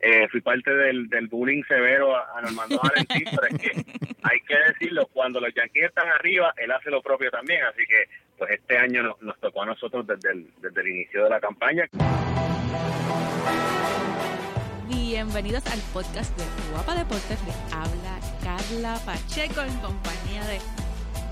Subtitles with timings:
[0.00, 3.70] eh, fui parte del, del bullying severo a, a Normando Valentín, pero es que
[4.22, 8.04] hay que decirlo, cuando los Yankees están arriba, él hace lo propio también, así que
[8.38, 11.40] pues este año nos, nos tocó a nosotros desde el, desde el inicio de la
[11.40, 11.86] campaña.
[14.88, 17.38] Bienvenidos al podcast de Guapa Deportes.
[17.44, 20.58] Les habla Carla Pacheco en compañía de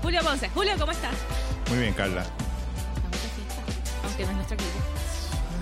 [0.03, 0.49] Julio Ponce.
[0.49, 1.13] Julio, ¿cómo estás?
[1.69, 2.21] Muy bien, Carla.
[2.21, 3.61] Estamos de fiesta,
[4.03, 5.08] aunque no es nuestro equipo.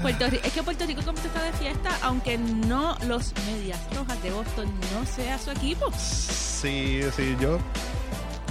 [0.01, 4.21] Puerto Rico, es que Puerto Rico como está de fiesta, aunque no los Medias Rojas
[4.23, 5.91] de Boston no sea su equipo.
[5.97, 7.59] Sí, sí, yo.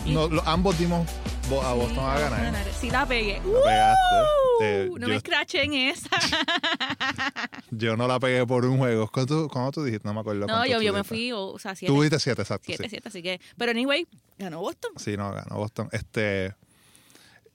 [0.07, 1.09] No, lo- ambos dimos
[1.63, 2.65] a Boston a ganar.
[2.81, 3.41] Sí la pegué.
[3.65, 3.93] La.
[3.95, 4.63] ¡Uh!
[4.63, 6.09] Eh, no yo- me escrachen esa.
[7.71, 9.09] Yo no la pegué por un juego.
[9.13, 10.07] ¿Cuándo tú, cuándo tú dijiste?
[10.07, 10.41] No me acuerdo.
[10.43, 12.65] no, cuánto yo, yo me fui, o, o sea, siete, siete, exacto.
[12.67, 12.89] siete, sí.
[12.91, 13.41] siete, así que...
[13.59, 14.07] Pero anyway,
[14.39, 14.93] ganó Boston.
[14.97, 15.89] Sí, no, ganó Boston.
[15.93, 16.55] Este.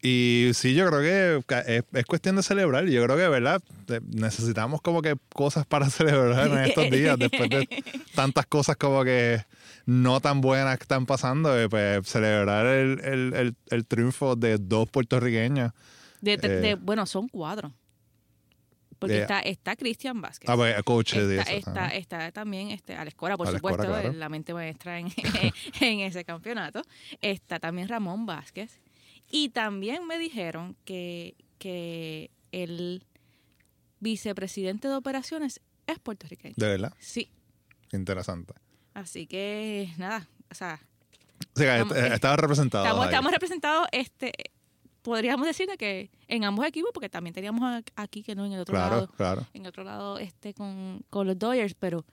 [0.03, 0.99] Y sí, yo creo
[1.45, 2.85] que es, es cuestión de celebrar.
[2.87, 3.61] Yo creo que, ¿verdad?
[4.07, 7.67] Necesitamos como que cosas para celebrar en estos días, después de
[8.15, 9.45] tantas cosas como que
[9.85, 11.55] no tan buenas que están pasando.
[11.59, 15.71] eh, Pues celebrar el, el, el, el triunfo de dos puertorriqueños.
[16.21, 17.71] De, de- Eh, de- bueno, son cuatro.
[18.97, 20.47] Porque de- está, está Cristian Vázquez.
[20.49, 21.51] Ah, pues coach de está,
[21.87, 21.97] eso.
[21.99, 24.13] está, también este, Alex Cora, por Alex Cora, supuesto, claro.
[24.17, 25.07] la mente maestra en,
[25.79, 26.81] en ese campeonato.
[27.19, 28.79] Está también Ramón Vázquez.
[29.31, 33.03] Y también me dijeron que, que el
[33.99, 36.55] vicepresidente de operaciones es puertorriqueño.
[36.57, 37.29] De verdad, Sí.
[37.91, 38.53] interesante.
[38.93, 40.79] Así que, nada, o sea,
[41.55, 43.03] O sea, Estamos- est- estaba representado.
[43.03, 44.31] estamos, representados, este,
[45.01, 48.59] podríamos decir de que en ambos equipos, porque también teníamos aquí que no en el
[48.61, 49.07] otro Claro, lado.
[49.17, 49.47] claro.
[49.53, 52.05] en otro lado este con, con los Dodgers, pero,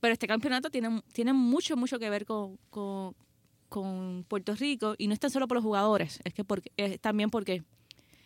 [0.00, 3.14] pero este campeonato tiene, tiene mucho, mucho que ver con, con,
[3.72, 7.00] con Puerto Rico y no es tan solo por los jugadores, es que porque, es
[7.00, 7.62] también porque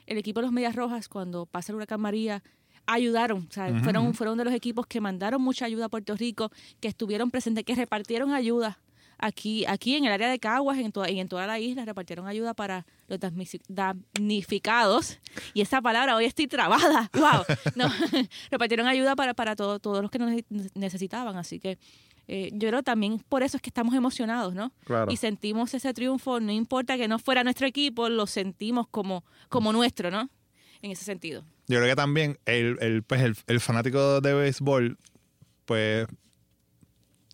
[0.06, 2.42] el equipo de los Medias Rojas cuando pasa el huracán María
[2.84, 6.50] ayudaron, o sea, fueron, fueron de los equipos que mandaron mucha ayuda a Puerto Rico,
[6.80, 8.78] que estuvieron presentes, que repartieron ayuda
[9.19, 12.27] aquí, aquí en el área de Caguas en toda, y en toda la isla, repartieron
[12.27, 13.19] ayuda para los
[13.69, 15.19] damnificados.
[15.54, 17.10] Y esa palabra hoy estoy trabada.
[17.15, 17.44] ¡Wow!
[17.75, 17.87] No,
[18.50, 20.32] repartieron ayuda para, para todo- todos los que nos
[20.75, 21.37] necesitaban.
[21.37, 21.78] Así que
[22.28, 24.72] eh, yo creo también por eso es que estamos emocionados, ¿no?
[24.84, 25.10] Claro.
[25.12, 29.72] Y sentimos ese triunfo, no importa que no fuera nuestro equipo, lo sentimos como, como
[29.72, 30.28] nuestro, ¿no?
[30.82, 31.44] En ese sentido.
[31.69, 34.98] Yo creo que también el, el, pues el, el fanático de béisbol,
[35.64, 36.06] pues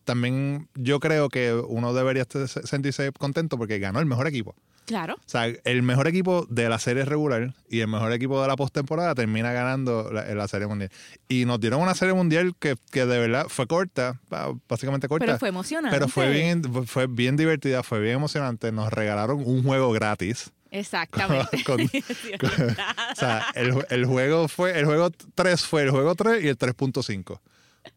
[0.05, 4.55] también yo creo que uno debería este- sentirse contento porque ganó el mejor equipo.
[4.87, 5.15] Claro.
[5.15, 8.57] O sea, el mejor equipo de la serie regular y el mejor equipo de la
[8.57, 10.91] postemporada termina ganando la, la serie mundial.
[11.29, 14.21] Y nos dieron una serie mundial que, que de verdad fue corta,
[14.69, 15.25] básicamente corta.
[15.27, 15.97] Pero fue emocionante.
[15.97, 18.73] pero fue bien, fue bien divertida, fue bien emocionante.
[18.73, 20.51] Nos regalaron un juego gratis.
[20.71, 21.63] Exactamente.
[21.65, 21.91] Con- con-.
[23.13, 26.59] O sea, el, el juego fue, el juego 3 fue el juego 3 y el
[26.59, 27.39] 3.5.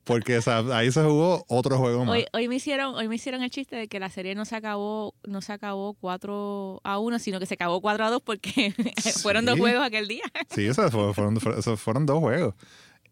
[0.03, 2.16] Porque o sea, ahí se jugó otro juego más.
[2.16, 4.56] Hoy, hoy me hicieron hoy me hicieron el chiste de que la serie no se
[4.56, 8.74] acabó no se acabó 4 a 1 sino que se acabó 4 a 2 porque
[9.22, 12.56] fueron dos juegos aquel día Sí, esos fueron, fueron, esos fueron dos juegos.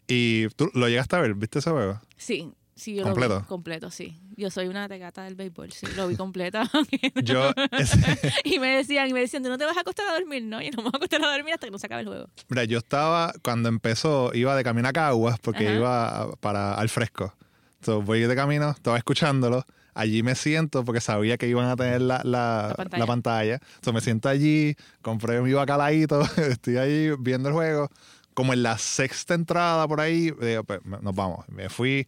[0.08, 2.00] Y tú lo llegaste a ver, ¿viste ese juego?
[2.18, 3.36] sí sí yo ¿Completo?
[3.36, 6.60] lo vi completo sí yo soy una tegata del béisbol sí lo vi completo
[7.24, 10.14] Yo, ese- y me decían y me decían tú no te vas a acostar a
[10.14, 12.02] dormir no yo no me voy a acostar a dormir hasta que no se acabe
[12.02, 15.76] el juego mira, yo estaba, cuando empezó, iba de camino a Caguas porque Ajá.
[15.76, 17.34] iba para al fresco.
[17.80, 19.66] Entonces voy de camino, estaba escuchándolo.
[19.94, 23.00] Allí me siento porque sabía que iban a tener la, la, La pantalla.
[23.04, 23.54] la pantalla.
[23.56, 27.90] Entonces me siento allí, compré mi bacalaíto, estoy ahí viendo el juego.
[28.34, 31.46] Como en la sexta entrada por ahí, digo, pues, nos vamos.
[31.50, 32.06] Me fui,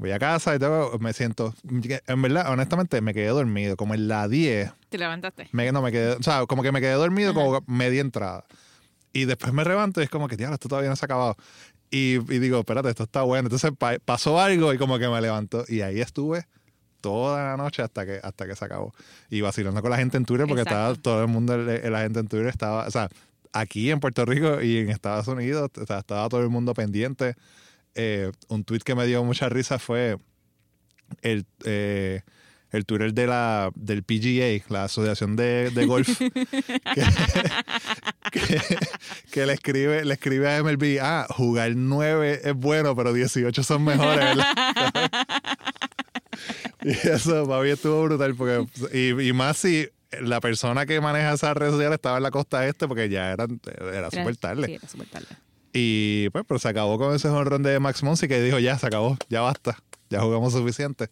[0.00, 1.54] voy a casa y todo, me siento.
[2.06, 3.76] En verdad, honestamente, me quedé dormido.
[3.76, 6.80] Como en la 10, te levantaste me, no, me quedé, o sea, como que me
[6.80, 7.40] quedé dormido Ajá.
[7.40, 8.44] como media entrada.
[9.12, 11.36] Y después me levanto y es como que, tío, esto todavía no se ha acabado.
[11.90, 13.46] Y, y digo, espérate, esto está bueno.
[13.46, 15.64] Entonces pa- pasó algo y como que me levantó.
[15.68, 16.46] Y ahí estuve
[17.00, 18.92] toda la noche hasta que, hasta que se acabó.
[19.28, 20.92] Y vacilando con la gente en Twitter porque Exacto.
[20.92, 23.08] estaba todo el mundo, la gente en Twitter estaba, o sea,
[23.52, 27.34] aquí en Puerto Rico y en Estados Unidos, o sea, estaba todo el mundo pendiente.
[27.94, 30.16] Eh, un tweet que me dio mucha risa fue
[31.22, 32.22] el, eh,
[32.70, 37.02] el Twitter de la, del PGA, la Asociación de, de Golf, que,
[38.30, 38.60] que-
[39.32, 43.84] que le escribe le escribe a MLB, ah, jugar 9 es bueno, pero 18 son
[43.84, 45.10] mejores, ¿verdad?
[46.82, 49.88] y eso para mí estuvo brutal, porque, y, y más si
[50.20, 53.46] la persona que maneja esas redes sociales estaba en la costa este, porque ya era,
[53.92, 54.66] era súper tarde.
[54.66, 55.26] sí era súper tarde
[55.72, 58.86] Y pues, pero se acabó con ese honrón de Max Monsi que dijo, ya, se
[58.86, 59.78] acabó, ya basta,
[60.08, 61.08] ya jugamos suficiente.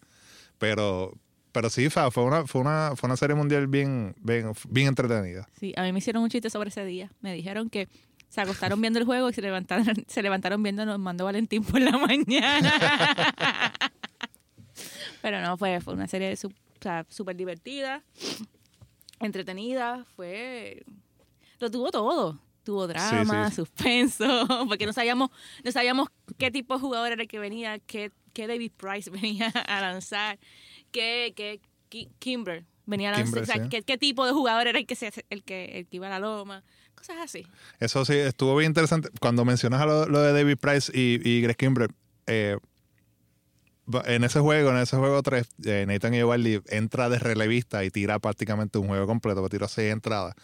[0.59, 1.13] Pero,
[1.53, 5.49] pero sí, fue una, fue una, fue una serie mundial bien, bien, bien entretenida.
[5.59, 7.11] Sí, a mí me hicieron un chiste sobre ese día.
[7.21, 7.89] Me dijeron que
[8.29, 11.81] se acostaron viendo el juego y se levantaron, se levantaron viendo Nos mandó Valentín por
[11.81, 13.73] la mañana.
[15.23, 18.03] Pero no, fue, fue una serie súper divertida,
[19.21, 20.85] entretenida, fue...
[21.61, 22.39] Lo tuvo todo.
[22.69, 23.57] Tuvo drama, sí.
[23.57, 24.27] suspenso,
[24.69, 25.31] porque no sabíamos,
[25.65, 29.49] no sabíamos qué tipo de jugador era el que venía, qué, qué David Price venía
[29.49, 30.39] a lanzar,
[30.93, 33.71] qué, qué Ki- Kimber venía a lanzar, Kimber, o sea, sí.
[33.71, 36.11] qué, qué tipo de jugador era el que, se, el que, el que iba a
[36.11, 36.63] la loma,
[36.95, 37.47] cosas así.
[37.81, 39.09] Eso sí, estuvo bien interesante.
[39.19, 41.95] Cuando mencionas a lo, lo de David Price y, y Greg Kimbrell,
[42.27, 42.59] eh,
[44.05, 48.19] en ese juego, en ese juego 3, eh, Nathan Eovaldi entra de relevista y tira
[48.19, 50.35] prácticamente un juego completo, tiró seis entradas.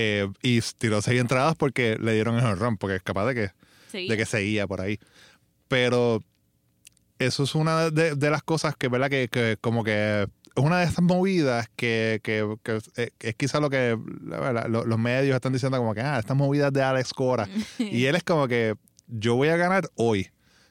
[0.00, 3.50] Eh, y tiró seis entradas porque le dieron el honrón, porque es capaz de que,
[3.90, 4.12] Seguía.
[4.12, 5.00] de que seguía por ahí.
[5.66, 6.22] Pero
[7.18, 9.10] eso es una de, de las cosas que, ¿verdad?
[9.10, 13.58] Que, que como que es una de esas movidas que, que, que es, es quizá
[13.58, 17.48] lo que verdad, los medios están diciendo como que, ah, estas movidas de Alex Cora.
[17.80, 18.76] y él es como que,
[19.08, 20.30] yo voy a ganar hoy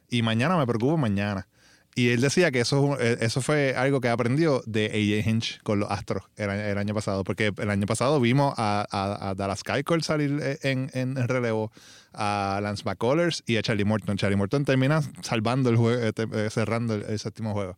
[0.10, 1.50] y mañana me preocupo mañana.
[1.98, 5.80] Y él decía que eso, eh, eso fue algo que aprendió de AJ Hinch con
[5.80, 7.24] los Astros el, el año pasado.
[7.24, 11.72] Porque el año pasado vimos a, a, Dallas Keuchel salir eh, en, en, relevo,
[12.14, 14.16] a Lance McCullers y a Charlie Morton.
[14.16, 17.76] Charlie Morton termina salvando el juego, eh, cerrando el, el séptimo juego.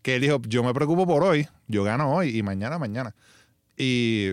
[0.00, 3.14] Que él dijo, yo me preocupo por hoy, yo gano hoy y mañana, mañana.
[3.76, 4.32] Y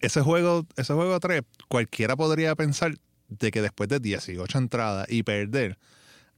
[0.00, 2.96] ese juego, ese juego 3, cualquiera podría pensar
[3.28, 5.78] de que después de 18 entradas y perder,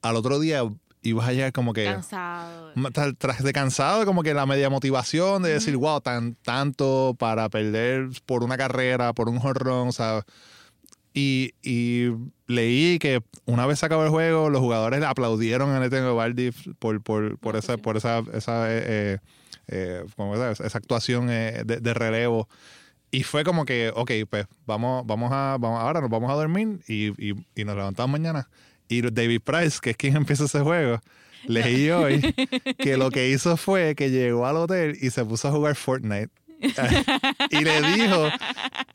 [0.03, 0.63] al otro día
[1.03, 2.73] ibas a llegar como que Cansado.
[3.19, 8.09] tras de cansado, como que la media motivación de decir, wow, tan, tanto para perder
[8.27, 10.25] por una carrera, por un jorrón, o sea.
[11.15, 12.11] Y, y
[12.47, 17.01] leí que una vez se acabó el juego, los jugadores aplaudieron a Nathan Eovaldi por,
[17.03, 19.19] por, por, esa, por esa, esa, eh, eh,
[19.69, 20.61] eh, ¿cómo es?
[20.61, 22.49] esa actuación eh, de, de relevo.
[23.11, 26.81] Y fue como que, ok, pues vamos, vamos a, vamos, ahora nos vamos a dormir
[26.87, 28.51] y, y, y nos levantamos mañana.
[28.89, 31.01] Y David Price, que es quien empieza ese juego,
[31.47, 32.21] leí hoy
[32.79, 36.31] que lo que hizo fue que llegó al hotel y se puso a jugar Fortnite.
[37.51, 38.29] y le dijo,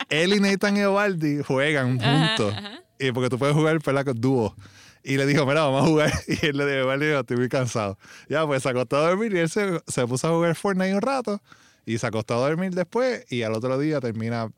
[0.08, 2.54] él y Nathan Eovaldi juegan juntos.
[2.98, 4.56] Y porque tú puedes jugar con dúo.
[5.04, 6.12] Y le dijo, mira, vamos a jugar.
[6.28, 7.98] Y él le dijo, dijo, estoy muy cansado.
[8.28, 11.02] Ya, pues se acostó a dormir y él se, se puso a jugar Fortnite un
[11.02, 11.40] rato.
[11.84, 13.24] Y se acostó a dormir después.
[13.30, 14.48] Y al otro día termina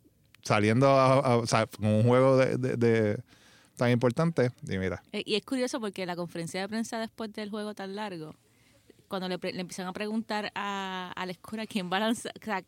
[0.42, 3.18] saliendo a, a- sea, con un juego de, de- de-
[3.76, 4.50] tan importante.
[4.68, 7.94] Y mira, Eh, Y es curioso porque la conferencia de prensa después del juego tan
[7.96, 8.34] largo,
[9.08, 12.44] cuando le, le empiezan a preguntar a, a la escuela quién va a lanzar, o
[12.44, 12.62] sea,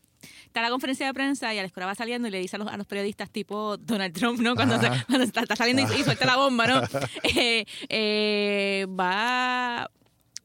[0.47, 2.59] está la conferencia de prensa y a la escuela va saliendo y le dice a
[2.59, 4.55] los, a los periodistas tipo Donald Trump, ¿no?
[4.55, 6.83] Cuando, se- cuando está, está saliendo y, y suelta la bomba, ¿no?
[7.25, 9.91] Eh, eh, va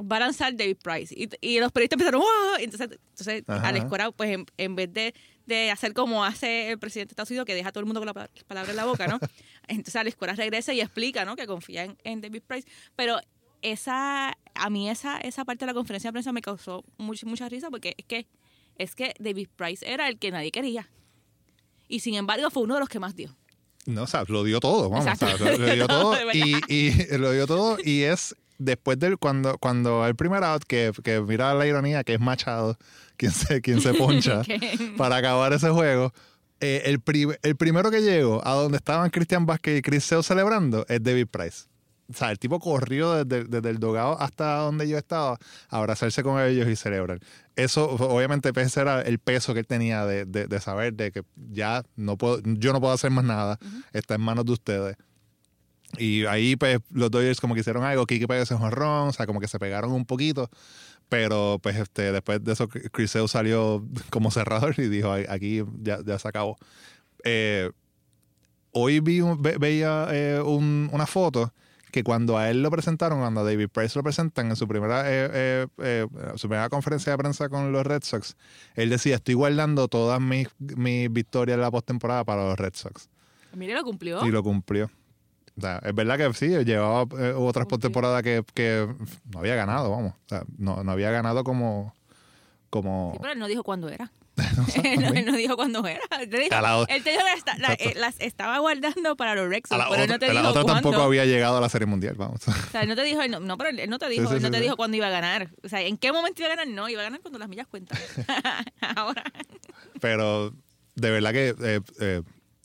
[0.03, 1.13] va a lanzar David Price.
[1.15, 2.55] Y, y los periodistas empezaron, ¡wow!
[2.59, 3.67] Entonces, entonces Ajá.
[3.67, 5.13] a la escuela, pues en, en vez de,
[5.45, 7.99] de hacer como hace el presidente de Estados Unidos, que deja a todo el mundo
[7.99, 9.19] con la pa- palabra en la boca, ¿no?
[9.67, 11.35] Entonces a la escuela regresa y explica, ¿no?
[11.35, 12.67] Que confía en, en David Price.
[12.95, 13.19] Pero
[13.61, 17.47] esa, a mí esa, esa parte de la conferencia de prensa me causó mucha, mucha
[17.49, 18.27] risa porque es que,
[18.77, 20.89] es que David Price era el que nadie quería.
[21.87, 23.35] Y sin embargo fue uno de los que más dio.
[23.85, 27.31] No, o sea, lo dio todo, vamos, o sea, lo, dio todo y, y lo
[27.31, 31.65] dio todo y es después del cuando cuando el primer out que, que mira la
[31.67, 32.77] ironía que es Machado
[33.17, 34.41] quien se quien se poncha
[34.97, 36.13] para acabar ese juego
[36.59, 40.21] eh, el, pri- el primero que llegó a donde estaban Cristian Vázquez y Chris Sale
[40.23, 41.63] celebrando es David Price.
[42.07, 46.21] O sea, el tipo corrió desde, desde el dogado hasta donde yo estaba a abrazarse
[46.23, 47.19] con ellos y celebrar.
[47.55, 51.23] Eso, obviamente, ese era el peso que él tenía de, de- de saber de que
[51.51, 53.57] ya no puedo, yo no puedo hacer más nada,
[53.93, 54.97] está en manos de ustedes.
[55.97, 59.25] Y ahí, pues, los Dodgers como que hicieron algo, Kiki pegó ese jonrón, o sea,
[59.25, 60.49] como que se pegaron un poquito.
[61.09, 65.63] Pero, pues, este, después de eso, Chris Sale salió como cerrador y dijo, "Ay, aquí
[65.81, 66.57] ya, ya se acabó.
[67.23, 67.69] Eh,
[68.71, 71.53] hoy vi un- ve- veía eh, un- una foto
[71.91, 75.01] que cuando a él lo presentaron, cuando a David Price lo presentan en su primera,
[75.11, 78.37] eh, eh, eh, su primera conferencia de prensa con los Red Sox,
[78.75, 83.09] él decía, estoy guardando todas mis, mis victorias de la postemporada para los Red Sox.
[83.53, 84.25] Mire, lo cumplió.
[84.25, 84.89] Y lo cumplió.
[85.57, 88.87] O sea, es verdad que sí, llevaba eh, otras postemporadas que, que
[89.31, 90.13] no había ganado, vamos.
[90.13, 91.93] O sea, no, no había ganado como...
[92.69, 94.11] como Sí, pero él no dijo cuándo era.
[94.83, 95.99] él, no, él no dijo cuándo era.
[96.21, 97.89] Él te dijo, la o- él te dijo que esta- la- Exacto.
[97.89, 100.39] eh, las estaba guardando para los Rex, a la pero otra, no te a la
[100.39, 100.81] dijo otra cuándo.
[100.81, 102.47] tampoco había llegado a la Serie Mundial, vamos.
[102.47, 104.41] O sea, él no te dijo, no, no, pero él, no te dijo, sí, él
[104.41, 105.49] no te dijo cuándo iba a ganar.
[105.63, 106.73] O sea, ¿en qué momento iba a ganar?
[106.73, 107.99] No, iba a ganar cuando las millas cuentan.
[108.95, 109.23] Ahora.
[109.99, 110.53] Pero
[110.95, 112.21] de verdad que eh, eh,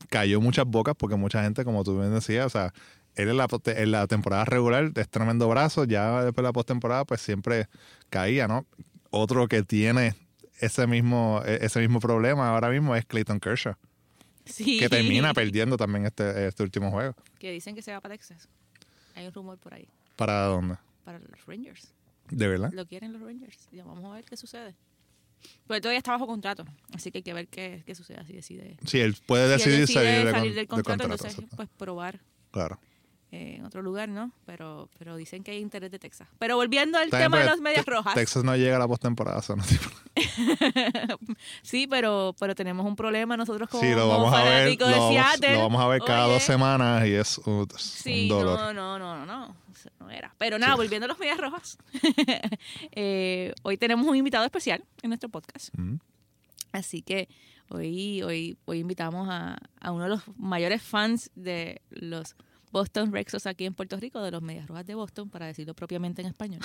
[0.08, 2.72] cayó muchas bocas porque mucha gente, como tú bien decías, o sea,
[3.14, 6.52] él en la, poste- en la temporada regular es tremendo brazo, ya después de la
[6.52, 7.68] postemporada pues siempre
[8.10, 8.66] caía, ¿no?
[9.10, 10.14] Otro que tiene
[10.60, 13.74] ese mismo, e- ese mismo problema ahora mismo es Clayton Kershaw,
[14.44, 14.78] Sí.
[14.78, 17.14] que termina perdiendo también este, este último juego.
[17.38, 18.48] Que dicen que se va para Texas.
[19.14, 20.76] Hay un rumor por ahí, ¿Para dónde?
[21.04, 21.92] para los Rangers.
[22.30, 22.70] ¿De verdad?
[22.72, 23.68] Lo quieren los Rangers.
[23.70, 24.74] Ya vamos a ver qué sucede.
[25.66, 28.76] Pero todavía está bajo contrato, así que hay que ver qué, qué sucede si decide.
[28.86, 31.26] Sí, él puede si él decidir decide salir, salir con- del de contrato, contrato.
[31.28, 32.20] entonces pues probar
[32.52, 32.78] Claro.
[33.36, 34.32] Eh, en otro lugar, ¿no?
[34.46, 36.28] Pero pero dicen que hay interés de Texas.
[36.38, 38.14] Pero volviendo al También tema de los medias Te- rojas.
[38.14, 39.40] Texas no llega a la postemporada.
[39.54, 39.62] no
[41.62, 44.78] sí, pero pero tenemos un problema nosotros como, Sí, lo como vamos a ver.
[44.78, 45.52] Lo de vamos, Seattle.
[45.54, 48.58] lo vamos a ver cada Oye, dos semanas y es un, Sí, un dolor.
[48.58, 49.56] no, no, no, no, no.
[50.00, 50.34] No era.
[50.38, 50.78] Pero nada, Sí.
[50.78, 51.78] volviendo a los medias rojas.
[52.92, 55.68] eh, hoy tenemos un invitado especial en nuestro podcast.
[55.76, 55.96] Mm.
[56.72, 57.28] Así que
[57.70, 62.36] hoy, hoy, hoy invitamos a, a uno de los mayores fans de los
[62.76, 65.72] Boston Red Sox aquí en Puerto Rico, de los Medias Rojas de Boston, para decirlo
[65.72, 66.60] propiamente en español.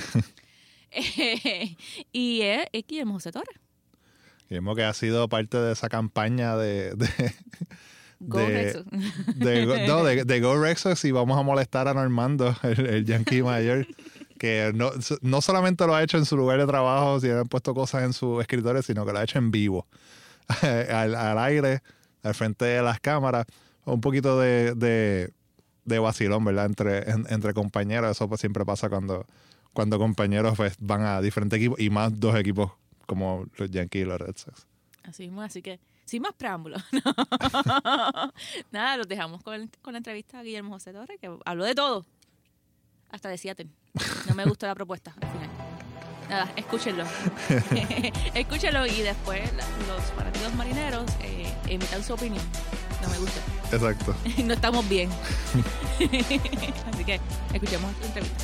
[0.92, 1.78] Eh,
[2.12, 3.56] y es, es Guillermo José Torres.
[4.50, 7.34] Guillermo que ha sido parte de esa campaña de, de,
[8.20, 12.88] Go De- no, de, de Go Red Sox y vamos a molestar a Normando, el,
[12.88, 13.88] el yankee mayor,
[14.38, 14.92] que no,
[15.22, 18.12] no solamente lo ha hecho en su lugar de trabajo, si han puesto cosas en
[18.12, 19.88] su escritorio, sino que lo ha hecho en vivo,
[20.62, 21.82] al, al aire,
[22.22, 23.46] al frente de las cámaras,
[23.86, 25.32] un poquito de,
[25.86, 26.66] de, vacilón, ¿verdad?
[26.66, 29.26] Entre, en- entre compañeros, eso pues siempre pasa cuando,
[29.74, 32.72] cuando compañeros pues, van a diferentes equipos y más dos equipos
[33.06, 34.66] como los Yankees y los Red Sox.
[35.04, 36.84] Así mismo, así que sin más preámbulos.
[38.72, 42.06] Nada, los dejamos con, con la entrevista a Guillermo José Torres, que habló de todo.
[43.10, 43.68] Hasta de Seattle.
[44.28, 45.50] No me gustó la propuesta al final.
[46.30, 47.04] Nada, escúchenlo.
[48.34, 49.42] escúchenlo y después
[49.88, 52.44] los fanáticos marineros eh, emitan su opinión.
[53.02, 53.42] No me gusta.
[53.72, 54.16] Exacto.
[54.44, 55.10] no estamos bien.
[56.00, 57.20] Así que
[57.54, 58.44] escuchemos la entrevista.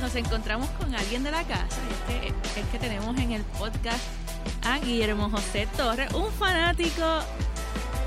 [0.00, 1.80] Nos encontramos con alguien de la casa.
[2.08, 4.02] Este es que tenemos en el podcast
[4.62, 7.20] a Guillermo José Torres, un fanático,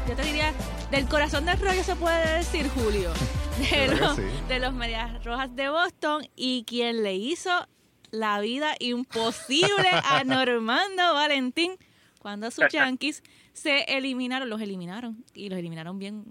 [0.07, 0.53] yo te diría,
[0.91, 3.11] del corazón del rollo se puede decir, Julio,
[3.71, 4.23] de los, sí.
[4.47, 7.67] de los Medias Rojas de Boston y quien le hizo
[8.11, 11.77] la vida imposible a Normando Valentín
[12.19, 16.23] cuando sus Yankees se eliminaron, los eliminaron y los eliminaron bien.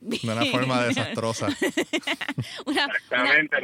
[0.00, 1.48] De una forma desastrosa.
[2.66, 3.56] Una, Exactamente,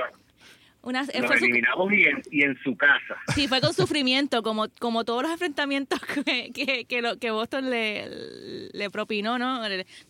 [0.83, 3.17] una- nos fue su- eliminamos y en, y en su casa.
[3.35, 7.69] Sí, fue con sufrimiento, como, como todos los enfrentamientos que, que, que, lo- que Boston
[7.69, 9.61] le, le propinó, ¿no?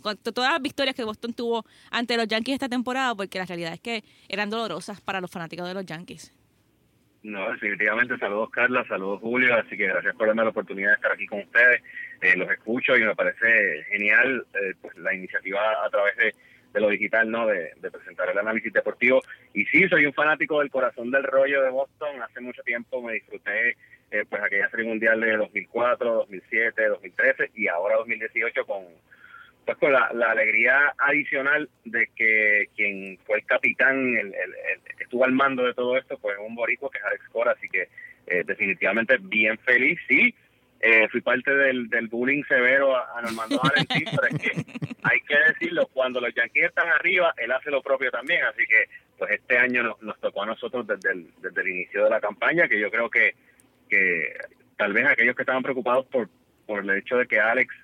[0.00, 3.46] Con to- todas las victorias que Boston tuvo ante los Yankees esta temporada, porque la
[3.46, 6.32] realidad es que eran dolorosas para los fanáticos de los Yankees.
[7.24, 8.16] No, definitivamente.
[8.18, 8.86] Saludos, Carla.
[8.88, 9.54] Saludos, Julio.
[9.56, 11.82] Así que gracias por darme la oportunidad de estar aquí con ustedes.
[12.20, 16.34] Eh, los escucho y me parece genial eh, pues, la iniciativa a través de,
[16.80, 17.46] lo digital, ¿no?
[17.46, 19.22] De, presentar el análisis deportivo.
[19.54, 22.22] Y sí, soy un fanático del corazón del rollo de Boston.
[22.22, 23.76] Hace mucho tiempo me disfruté
[24.10, 28.84] eh, pues aquella serie mundial de 2004, 2007, 2013 y ahora 2018 con
[29.64, 35.04] pues con la, alegría adicional de que quien fue el capitán, el, el- el que
[35.04, 37.88] estuvo al mando de todo esto, fue un boricua que es Alex Cora, así que
[38.26, 39.98] eh, definitivamente bien feliz.
[40.08, 40.34] Sí,
[40.80, 44.50] eh, fui parte del, del bullying severo a, a Normando Valentín, pero es que
[45.02, 48.84] hay que decirlo, cuando los Yankees están arriba, él hace lo propio también, así que
[49.18, 52.20] pues este año nos, nos tocó a nosotros desde el, desde el inicio de la
[52.20, 53.34] campaña, que yo creo que,
[53.90, 54.34] que
[54.76, 56.30] tal vez aquellos que estaban preocupados por,
[56.66, 57.74] por el hecho de que Alex,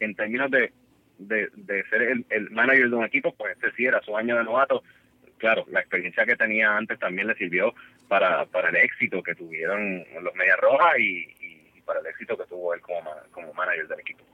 [0.00, 0.72] en términos de,
[1.18, 4.36] de, de ser el, el manager de un equipo, pues este sí era su año
[4.36, 4.82] de novato.
[5.38, 7.74] Claro, la experiencia que tenía antes también le sirvió
[8.08, 11.43] para, para el éxito que tuvieron los Medias Rojas y, y
[11.84, 14.24] para el éxito que tuvo él como, como manager del equipo.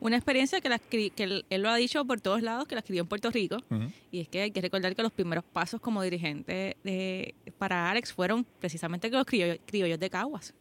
[0.00, 2.78] Una experiencia que, la, que él, él lo ha dicho por todos lados, que la
[2.78, 3.58] escribió en Puerto Rico.
[4.10, 8.14] Y es que hay que recordar que los primeros pasos como dirigente de, para Alex
[8.14, 10.54] fueron precisamente con los criollos, criollos de Caguas.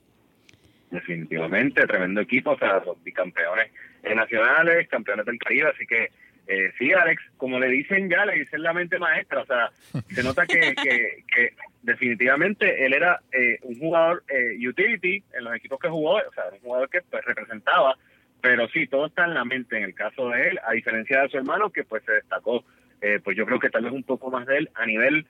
[0.92, 3.72] definitivamente, tremendo equipo, o sea, los bicampeones
[4.04, 6.10] eh, nacionales, campeones del Caribe, así que
[6.48, 9.70] eh, sí, Alex, como le dicen ya, le dicen la mente maestra, o sea,
[10.10, 15.56] se nota que, que, que definitivamente él era eh, un jugador eh, utility en los
[15.56, 17.98] equipos que jugó, o sea, un jugador que pues representaba,
[18.42, 21.30] pero sí, todo está en la mente en el caso de él, a diferencia de
[21.30, 22.64] su hermano que pues se destacó,
[23.02, 25.26] eh, pues yo creo que tal vez un poco más de él a nivel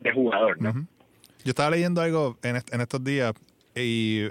[0.00, 0.72] de jugador, ¿no?
[1.44, 3.32] Yo estaba leyendo algo en estos días
[3.76, 4.24] y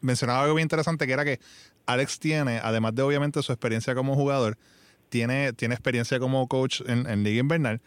[0.00, 1.38] mencionaba algo bien interesante que era que
[1.86, 4.56] Alex tiene, además de obviamente su experiencia como jugador,
[5.08, 7.80] tiene, tiene experiencia como coach en, en Liga Invernal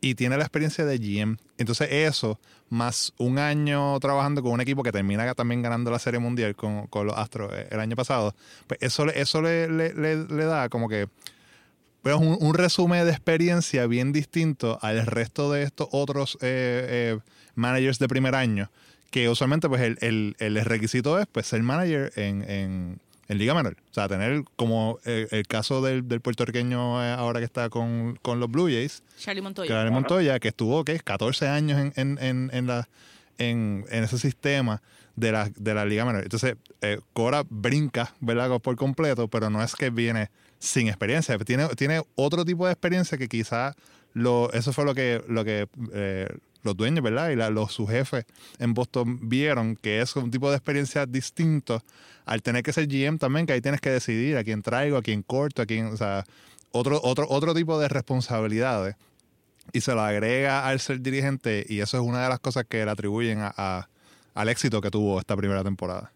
[0.00, 1.36] y tiene la experiencia de GM.
[1.60, 2.40] Entonces eso,
[2.70, 6.86] más un año trabajando con un equipo que termina también ganando la Serie Mundial con,
[6.86, 8.34] con los Astros eh, el año pasado,
[8.66, 11.06] pues eso, eso le, le- le- da como que
[12.02, 17.18] pues un, un resumen de experiencia bien distinto al resto de estos otros eh, eh,
[17.56, 18.70] managers de primer año,
[19.10, 22.98] que usualmente pues el, el- el requisito es pues ser manager en-
[23.30, 23.76] en Liga Menor.
[23.90, 28.18] O sea, tener como el, el caso del, del puertorriqueño eh, ahora que está con,
[28.22, 29.68] con los Blue Jays, Charlie Montoya.
[29.68, 30.98] Claro, Montoya, que estuvo, ¿qué?
[30.98, 32.88] 14 años en, en, en, en la,
[33.38, 34.82] en, en ese sistema
[35.14, 36.24] de la, de la liga menor.
[36.24, 38.58] Entonces, eh, Cora brinca, ¿verdad?
[38.58, 41.38] Por completo, pero no es que viene sin experiencia.
[41.38, 43.76] Tiene, tiene otro tipo de experiencia que quizás
[44.14, 46.28] lo, eso fue lo que, lo que eh,
[46.62, 47.30] los dueños, ¿verdad?
[47.30, 48.24] Y la, los, sus jefes
[48.58, 51.82] en Boston vieron que es un tipo de experiencia distinto
[52.26, 55.02] al tener que ser GM también, que ahí tienes que decidir a quién traigo, a
[55.02, 56.24] quién corto, a quién, o sea,
[56.70, 58.96] otro, otro, otro tipo de responsabilidades.
[59.72, 62.84] Y se lo agrega al ser dirigente y eso es una de las cosas que
[62.84, 63.88] le atribuyen a,
[64.34, 66.12] al éxito que tuvo esta primera temporada.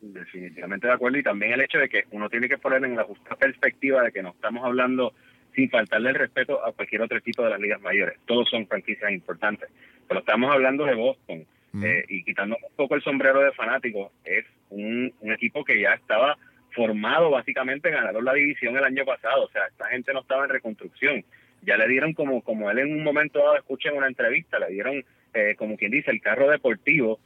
[0.00, 3.04] Definitivamente de acuerdo y también el hecho de que uno tiene que poner en la
[3.04, 5.14] justa perspectiva de que no estamos hablando
[5.56, 8.18] sin faltarle el respeto a cualquier otro equipo de las ligas mayores.
[8.26, 9.70] Todos son franquicias importantes.
[10.06, 11.46] Pero estamos hablando de Boston
[11.82, 16.36] eh, y quitando un poco el sombrero de fanático, es un, equipo que ya estaba
[16.72, 19.44] formado básicamente, ganaron la división el año pasado.
[19.44, 21.24] O sea, esta gente no estaba en reconstrucción.
[21.62, 24.68] Ya le dieron como, como él en un momento dado escuché en una entrevista, le
[24.68, 27.18] dieron, eh, como quien dice, el carro deportivo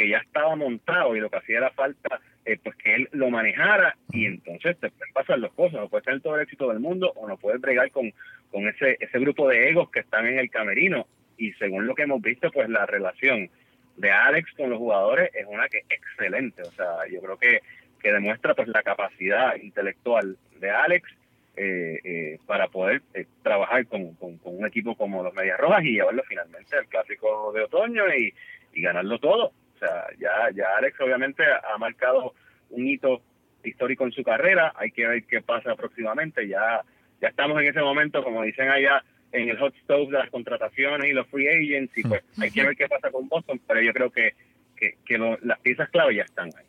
[0.00, 3.28] que ya estaba montado y lo que hacía era falta eh, pues que él lo
[3.28, 6.80] manejara y entonces te pueden pasar dos cosas, no puedes tener todo el éxito del
[6.80, 8.10] mundo o no puedes bregar con,
[8.50, 11.06] con ese, ese grupo de egos que están en el camerino.
[11.36, 13.50] Y según lo que hemos visto pues la relación
[13.98, 17.60] de Alex con los jugadores es una que es excelente, o sea yo creo que,
[18.00, 21.10] que demuestra pues la capacidad intelectual de Alex
[21.58, 23.02] eh, eh, para poder
[23.42, 27.64] trabajar con, con, un equipo como los Medias Rojas y llevarlo finalmente al clásico de
[27.64, 28.32] otoño y,
[28.72, 29.46] y ganarlo todo.
[29.48, 32.34] o sea, ya, ya Alex obviamente ha marcado
[32.70, 33.22] un hito
[33.64, 36.82] histórico en su carrera, hay que ver qué pasa próximamente, ya,
[37.20, 41.08] ya estamos en ese momento, como dicen allá, en el hot stove de las contrataciones
[41.08, 43.92] y los free agents, y pues hay que ver qué pasa con Boston, pero yo
[43.92, 44.34] creo que,
[44.76, 46.64] que, las piezas clave ya están ahí.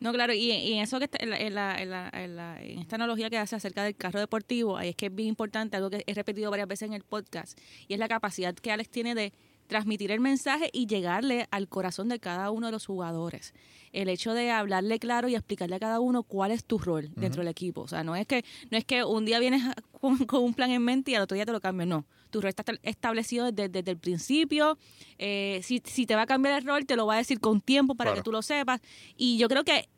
[0.00, 3.36] No, claro, y, en eso que está, en, la, en, la, en, esta analogía que
[3.36, 6.50] hace acerca del carro deportivo, ahí es que es bien importante, algo que he repetido
[6.50, 9.32] varias veces en el podcast, y es la capacidad que Alex tiene de
[9.68, 13.54] transmitir el mensaje y llegarle al corazón de cada uno de los jugadores.
[13.92, 17.42] El hecho de hablarle claro y explicarle a cada uno cuál es tu rol dentro
[17.42, 17.82] del equipo.
[17.82, 19.62] O sea, no es que no es que un día vienes
[20.00, 22.04] con, un plan en mente y al otro día te lo cambias, no.
[22.30, 24.76] Tu rol está establecido desde, el principio.
[25.18, 27.60] Eh, si, si te va a cambiar el rol, te lo va a decir con
[27.60, 28.80] tiempo para que tú lo sepas.
[29.16, 29.88] Y yo creo que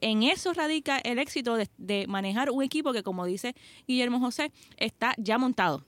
[0.00, 3.54] en eso radica el éxito de, manejar un equipo que, como dice
[3.86, 5.84] Guillermo José, está ya montado.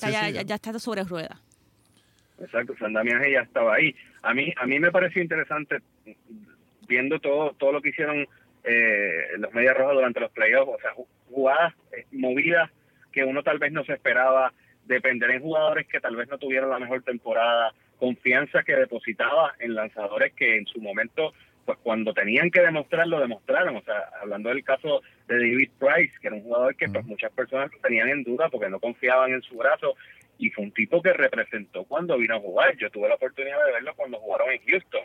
[0.00, 1.38] ya, ya, está sobre ruedas.
[2.40, 3.94] Exacto, San Damián ya estaba ahí.
[4.22, 5.78] A mí, a mí me pareció interesante
[6.88, 8.26] viendo todo, todo lo que hicieron
[8.64, 10.92] eh, los Medias Rojas durante los playoffs, o sea,
[11.30, 12.70] jugadas eh, movidas
[13.12, 14.52] que uno tal vez no se esperaba,
[14.86, 19.74] depender en jugadores que tal vez no tuvieron la mejor temporada, confianza que depositaba en
[19.74, 21.32] lanzadores que en su momento,
[21.64, 23.76] pues cuando tenían que demostrarlo, demostraron.
[23.76, 27.32] O sea, hablando del caso de David Price, que era un jugador que pues, muchas
[27.32, 29.94] personas tenían en duda porque no confiaban en su brazo
[30.38, 32.76] y fue un tipo que representó cuando vino a jugar.
[32.76, 35.02] Yo tuve la oportunidad de verlo cuando jugaron en Houston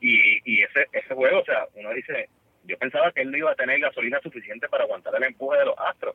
[0.00, 2.28] y, y ese, ese juego, o sea, uno dice,
[2.64, 5.64] yo pensaba que él no iba a tener gasolina suficiente para aguantar el empuje de
[5.64, 6.14] los Astros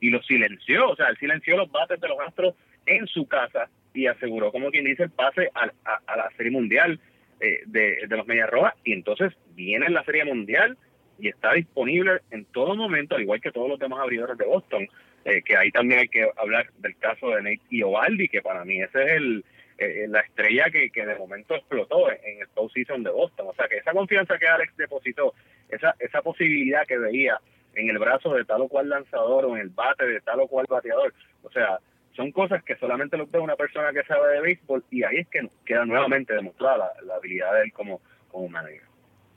[0.00, 2.54] y lo silenció, o sea, él silenció los bates de los Astros
[2.86, 5.70] en su casa y aseguró, como quien dice, el pase a,
[6.06, 6.98] a, la Serie Mundial
[7.40, 10.76] eh, de, de los Medias Rojas y entonces viene en la Serie Mundial
[11.18, 14.88] y está disponible en todo momento, al igual que todos los demás abridores de Boston.
[15.24, 18.82] Eh, que ahí también hay que hablar del caso de Nate Iovaldi, que para mí
[18.82, 19.44] ese es el
[19.78, 23.48] eh, la estrella que, que de momento explotó en, el postseason de Boston.
[23.48, 25.34] O sea, que esa confianza que Alex depositó,
[25.68, 27.38] esa, esa posibilidad que veía
[27.74, 30.46] en el brazo de tal o cual lanzador o en el bate de tal o
[30.46, 31.78] cual bateador, o sea,
[32.14, 35.28] son cosas que solamente lo ve una persona que sabe de béisbol y ahí es
[35.28, 38.82] que queda nuevamente demostrada la, habilidad de él como, como manager.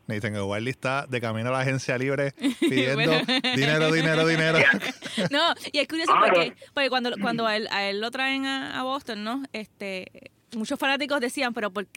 [0.08, 3.12] Nathan Wiley está de camino a la agencia libre pidiendo
[3.56, 4.60] dinero, dinero, dinero.
[5.32, 8.84] no, y es curioso porque, porque cuando, cuando a, él, a él lo traen a,
[8.84, 9.44] Boston, ¿no?
[9.52, 11.88] Este, muchos fanáticos decían, pero ¿por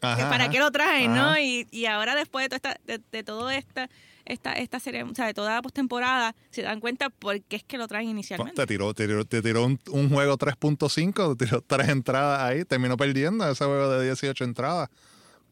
[0.00, 1.38] ¿para qué lo traen, no?
[1.38, 3.88] Y, y ahora después de, toda esta, de, todo esta
[4.24, 7.64] esta, esta serie, o sea, de toda la postemporada, se dan cuenta por qué es
[7.64, 8.60] que lo traen inicialmente.
[8.60, 12.64] Te tiró, te tiró, te tiró un, un, juego 3.5, te tiró tres entradas ahí,
[12.64, 14.90] terminó perdiendo ese juego de 18 entradas.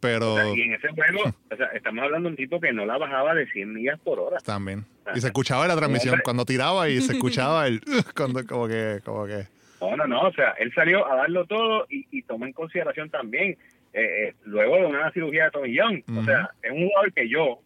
[0.01, 0.55] Pero...
[0.55, 3.35] y en ese juego, o sea, estamos hablando de un tipo que no la bajaba
[3.35, 4.39] de 100 millas por hora.
[4.39, 4.85] También.
[5.15, 7.81] Y se escuchaba la transmisión cuando tiraba y se escuchaba el...
[8.17, 9.01] cuando, como que...
[9.05, 9.47] Como que...
[9.81, 10.21] No, no, no.
[10.23, 13.57] O sea, él salió a darlo todo y, y tomó en consideración también,
[13.93, 16.03] eh, eh, luego de una cirugía de tomillón.
[16.17, 17.61] O sea, es un jugador que yo,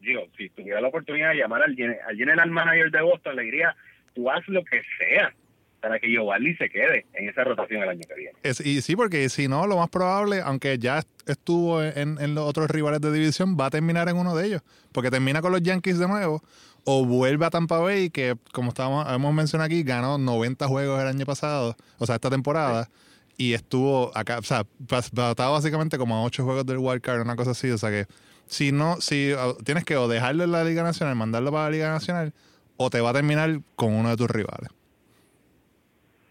[0.00, 1.76] digo, si tuviera la oportunidad de llamar al,
[2.06, 3.76] al general manager de Boston, le diría,
[4.14, 5.32] tú haz lo que sea
[5.80, 8.32] para que Giovanni se quede en esa rotación el año que viene.
[8.42, 13.00] y sí, porque si no, lo más probable, aunque ya estuvo en, los otros rivales
[13.00, 14.62] de división, va a terminar en uno de ellos.
[14.92, 16.42] Porque termina con los Yankees de nuevo,
[16.84, 21.08] o vuelve a Tampa Bay, que como estábamos, hemos mencionado aquí, ganó 90 juegos el
[21.08, 22.88] año pasado, o sea, esta temporada.
[23.36, 27.52] y estuvo acá, o sea, estaba básicamente como a ocho juegos del wildcard, una cosa
[27.52, 28.06] así, o sea que
[28.46, 29.32] si no, si
[29.64, 32.34] tienes que o dejarlo en la Liga Nacional, mandarlo para la Liga Nacional,
[32.76, 34.70] o te va a terminar con uno de tus rivales.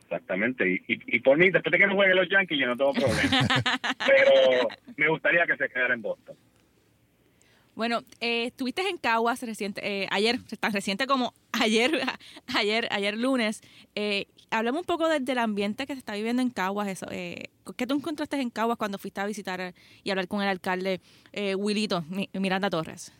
[0.09, 0.67] Exactamente.
[0.67, 3.47] Y, y, por mí, después de que no jueguen los Yankees, yo no tengo problema.
[4.07, 4.67] Pero
[4.97, 6.35] me gustaría que se quedara en Boston.
[7.75, 11.91] Bueno, eh, estuviste en Caguas reciente, eh, ayer, tan reciente como ayer,
[12.57, 13.61] ayer, ayer lunes.
[13.93, 16.87] Eh, hablamos un poco del ambiente que se está viviendo en Caguas.
[16.87, 20.47] Eso, eh, ¿Qué tú encontraste en Caguas cuando fuiste a visitar y hablar con el
[20.47, 23.13] alcalde eh, Wilito Miranda Torres?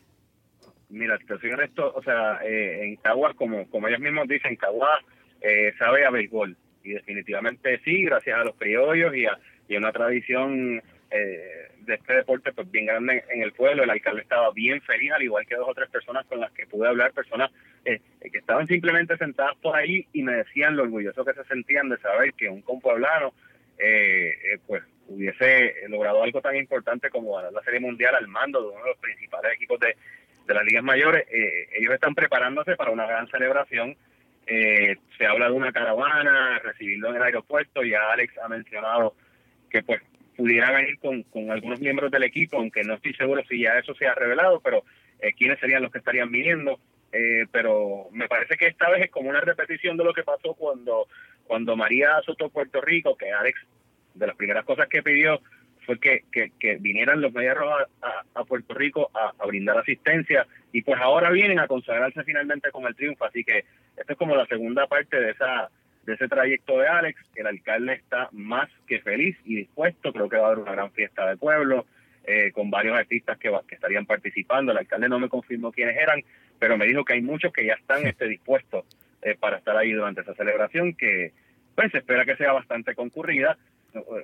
[0.90, 5.00] Mira, te soy honesto, o sea, eh, en Caguas, como, como ellos mismos dicen, Caguas
[5.42, 6.58] eh, sabe a béisbol.
[6.84, 9.38] Y definitivamente sí, gracias a los criollos y a,
[9.68, 13.84] y una tradición eh, de este deporte pues bien grande en, el pueblo.
[13.84, 16.68] El alcalde estaba bien feliz, al igual que dos o tres personas con las que
[16.68, 17.52] pude hablar, personas
[17.86, 21.90] eh, que estaban simplemente sentadas por ahí y me decían lo orgulloso que se sentían
[21.90, 23.34] de saber que un compueblano
[23.78, 28.62] eh, eh, pues hubiese logrado algo tan importante como ganar la Serie Mundial al mando
[28.62, 29.96] de uno de los principales equipos de,
[30.46, 31.26] de las ligas mayores.
[31.74, 33.96] ellos están preparándose para una gran celebración.
[35.18, 37.84] Se habla de una caravana, recibirlo en el aeropuerto.
[37.84, 39.16] Ya Alex ha mencionado
[39.70, 40.02] que pues
[40.36, 43.94] pudiera venir con, con algunos miembros del equipo, aunque no estoy seguro si ya eso
[43.94, 44.84] se ha revelado, pero
[45.20, 46.80] eh, quiénes serían los que estarían viniendo.
[47.12, 50.54] Eh, pero me parece que esta vez es como una repetición de lo que pasó
[50.54, 51.08] cuando,
[51.46, 53.60] cuando María azotó Puerto Rico, que Alex,
[54.14, 55.42] de las primeras cosas que pidió
[55.90, 57.58] fue que, que, vinieran los Medias
[58.36, 62.86] a, Puerto Rico a, a, brindar asistencia y pues ahora vienen a consagrarse finalmente con
[62.86, 63.26] el triunfo.
[63.26, 63.66] Así que
[63.98, 65.70] esto es como la segunda parte de esa
[66.06, 67.20] de ese trayecto de Alex.
[67.36, 70.14] El alcalde está más que feliz y dispuesto.
[70.14, 71.88] Creo que va a haber una gran fiesta de pueblo
[72.24, 74.72] eh, con varios artistas que, que estarían participando.
[74.72, 76.24] El alcalde no me confirmó quiénes eran,
[76.60, 78.86] pero me dijo que hay muchos que ya están este, dispuestos
[79.24, 81.32] eh, para estar ahí durante esa celebración que
[81.74, 83.58] pues se espera que sea bastante concurrida.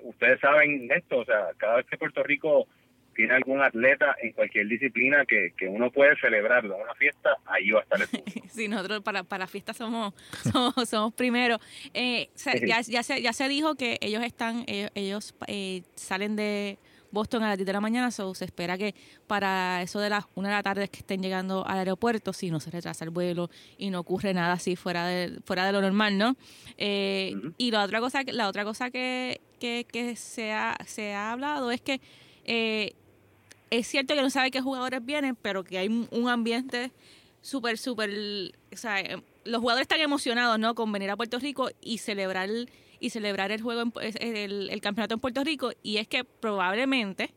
[0.04, 2.68] Ustedes saben esto, o sea, cada vez que Puerto Rico
[3.16, 7.72] tiene algún atleta en cualquier disciplina que, que uno puede celebrarlo en una fiesta, ahí
[7.72, 8.08] va a estar el
[8.50, 10.14] Sí, nosotros para, para fiestas somos,
[10.52, 11.60] somos, somos primero.
[11.94, 12.30] Eh,
[12.66, 16.78] ya, ya, se, ya se dijo que ellos están, ellos, eh, salen de
[17.16, 18.94] Boston a las 10 de la mañana, so se espera que
[19.26, 22.60] para eso de las 1 de la tarde que estén llegando al aeropuerto, si no
[22.60, 23.50] se retrasa el vuelo
[23.80, 26.36] y no ocurre nada así fuera de, fuera de lo normal, ¿no?
[26.78, 31.32] Eh, y la otra cosa, la otra cosa que, que, que se, ha, se ha
[31.32, 32.00] hablado es que
[32.44, 32.94] eh,
[33.72, 36.92] es cierto que no sabe qué jugadores vienen, pero que hay un ambiente
[37.46, 38.10] súper, súper,
[38.74, 40.74] o sea, eh, los jugadores están emocionados, ¿no?
[40.74, 42.50] Con venir a Puerto Rico y celebrar
[43.06, 45.72] y celebrar el juego, el, el, campeonato en Puerto Rico.
[45.84, 47.34] Y es que probablemente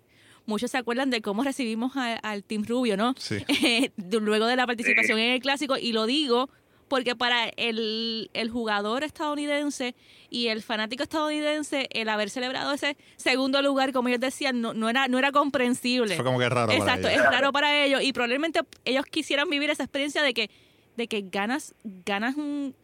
[0.46, 3.14] muchos se acuerdan de cómo recibimos al Team Rubio, ¿no?
[3.18, 3.44] Sí.
[4.10, 5.76] luego de la participación en el clásico.
[5.76, 6.48] Y lo digo
[6.88, 9.94] porque para el, el, jugador estadounidense
[10.30, 14.88] y el fanático estadounidense, el haber celebrado ese segundo lugar, como ellos decían, no, no,
[14.88, 16.16] era, no era comprensible.
[16.16, 17.24] Fue como que raro Exacto, para ellos.
[17.26, 20.50] es raro para ellos y probablemente ellos quisieran vivir esa experiencia de que
[20.98, 22.74] de que ganas ganas un,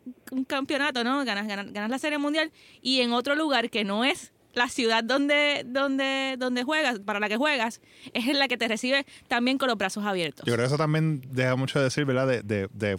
[0.47, 1.25] campeonato, ¿no?
[1.25, 2.51] Ganas, ganas, ganas la Serie Mundial
[2.81, 7.29] y en otro lugar que no es la ciudad donde, donde, donde juegas, para la
[7.29, 7.81] que juegas,
[8.13, 10.47] es en la que te recibe también con los brazos abiertos.
[10.47, 12.29] Yo creo que eso también deja mucho de decir, ¿verdad?
[12.29, 12.99] De, de, de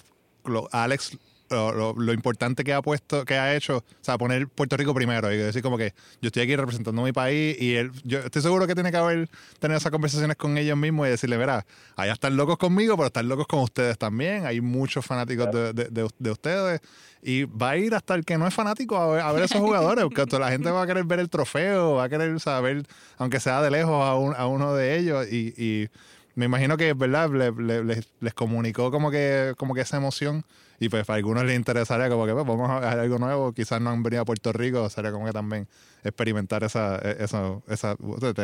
[0.72, 1.18] Alex
[1.50, 5.38] lo, importante que ha puesto, que ha hecho, o sea, poner Puerto Rico primero y
[5.38, 8.74] decir como que yo estoy aquí representando mi país y él, yo estoy seguro que
[8.74, 9.30] tiene que haber
[9.60, 13.28] tener esas conversaciones con ellos mismos y decirle, verá, allá están locos conmigo, pero están
[13.28, 16.82] locos con ustedes también, hay muchos fanáticos de, de, ustedes
[17.22, 19.60] y va a ir hasta el que no es fanático a ver, a ver esos
[19.60, 22.86] jugadores, porque la gente va a querer ver el trofeo, va a querer saber,
[23.18, 25.90] aunque sea de lejos, a, a uno de ellos y, y
[26.36, 27.30] me imagino que, ¿verdad?
[27.32, 30.44] les, comunicó como que, como que esa emoción.
[30.80, 33.80] Y pues para algunos les interesaría como que pues, vamos a hacer algo nuevo, quizás
[33.80, 35.68] no han venido a Puerto Rico, sería como que también
[36.04, 37.96] experimentar esa, e, esa, esa,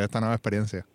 [0.02, 0.86] esta nueva experiencia.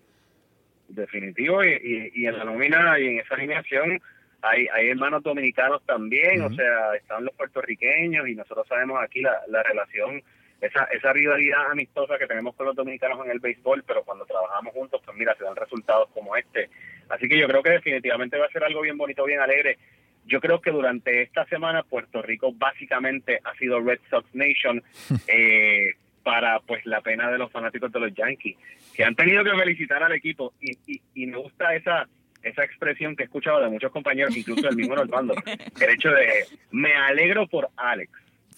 [0.89, 4.01] Definitivo, y, y, en la nómina y en esa alineación
[4.41, 9.43] hay, hay hermanos dominicanos también, o sea, están los puertorriqueños y nosotros sabemos aquí la,
[9.49, 10.23] la relación
[10.61, 14.73] esa, esa rivalidad amistosa que tenemos con los dominicanos en el béisbol, pero cuando trabajamos
[14.73, 16.71] juntos, pues mira, se dan resultados como este.
[17.09, 19.79] Así que yo creo que definitivamente va a ser algo bien bonito, bien alegre.
[20.25, 24.83] Yo creo que durante esta semana Puerto Rico básicamente ha sido Red Sox Nation
[25.29, 28.57] eh, para pues la pena de los fanáticos de los Yankees,
[28.95, 32.09] que han tenido que felicitar al equipo y, y, y me gusta esa
[32.43, 35.35] esa expresión que he escuchado de muchos compañeros, incluso del mismo Normando,
[35.81, 38.11] el hecho de me alegro por Alex.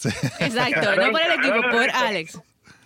[0.04, 2.40] Exacto, no por el equipo, por Alex.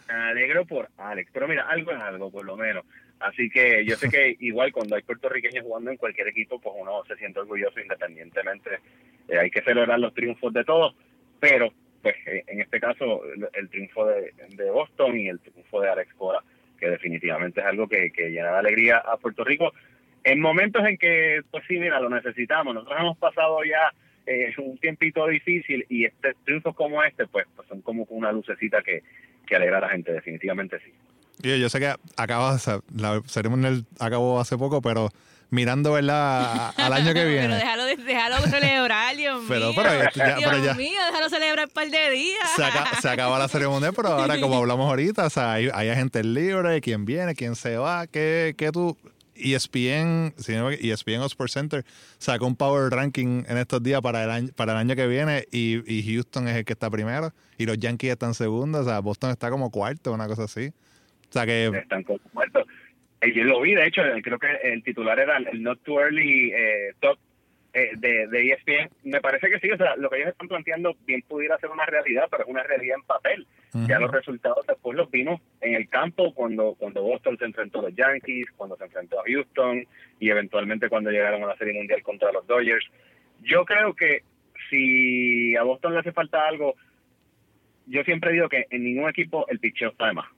[0.08, 2.84] Me alegro por Alex, pero mira, algo es algo, por lo menos.
[3.20, 7.02] Así que yo sé que igual cuando hay puertorriqueños jugando en cualquier equipo, pues uno
[7.06, 8.80] se siente orgulloso independientemente.
[9.28, 10.94] Eh, hay que celebrar los triunfos de todos,
[11.38, 11.72] pero
[12.02, 15.90] pues eh, en este caso el, el triunfo de, de Boston y el triunfo de
[15.90, 16.40] Alex Cora,
[16.78, 19.72] que definitivamente es algo que, que llena de alegría a Puerto Rico
[20.24, 22.74] en momentos en que, pues sí, mira, lo necesitamos.
[22.74, 23.92] Nosotros hemos pasado ya
[24.26, 28.82] eh, un tiempito difícil y este triunfos como este, pues, pues son como una lucecita
[28.82, 29.02] que,
[29.46, 30.92] que alegra a la gente, definitivamente sí.
[31.42, 35.08] Y yo sé que acaba, o sea, la Serie Mundial acabó hace poco, pero
[35.50, 36.72] mirando, ¿verdad?
[36.76, 37.48] Al año que viene.
[37.48, 39.74] pero déjalo, déjalo celebrar, Dios Pero- mío.
[39.82, 42.50] pero ya- Dios pero ya- mío, déjalo celebrar un par de días.
[42.56, 45.68] se, aca- se acaba la Serie Mundial, pero ahora, como hablamos ahorita, o sea, hay,
[45.74, 48.96] hay agentes libres, quién viene, quién se va, qué, qué tú...
[49.42, 51.84] E ESPN, ESPN o Sports Center
[52.18, 55.44] sacó un power ranking en estos días para el año, para el año que viene
[55.50, 59.00] y, y Houston es el que está primero y los Yankees están segundos, o sea,
[59.00, 60.68] Boston está como cuarto, una cosa así.
[60.68, 62.66] O sea que Están como muertos.
[63.20, 66.52] Eh, Yo lo vi, de hecho, creo que el titular era el Not Too Early
[66.54, 67.18] eh, Top
[67.74, 68.90] eh, de, de ESPN.
[69.04, 71.86] Me parece que sí, o sea, lo que ellos están planteando bien pudiera ser una
[71.86, 73.46] realidad, pero es una realidad en papel.
[73.88, 77.84] Ya los resultados después los vimos en el campo cuando cuando Boston se enfrentó a
[77.84, 79.86] los Yankees, cuando se enfrentó a Houston
[80.20, 82.84] y eventualmente cuando llegaron a la Serie Mundial contra los Dodgers.
[83.40, 84.24] Yo creo que
[84.68, 86.74] si a Boston le hace falta algo,
[87.86, 90.28] yo siempre digo que en ningún equipo el pitcheo está de más